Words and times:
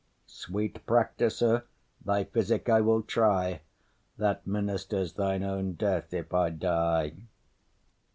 Sweet 0.25 0.83
practiser, 0.87 1.61
thy 2.03 2.23
physic 2.23 2.67
I 2.69 2.81
will 2.81 3.03
try, 3.03 3.61
That 4.17 4.47
ministers 4.47 5.13
thine 5.13 5.43
own 5.43 5.73
death 5.73 6.11
if 6.11 6.33
I 6.33 6.49
die. 6.49 7.13